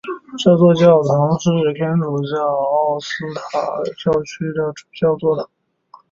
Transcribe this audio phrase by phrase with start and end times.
[0.39, 3.61] 这座教堂是天主教奥斯塔
[4.03, 5.47] 教区的主教座堂。